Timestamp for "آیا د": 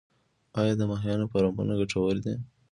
0.59-0.81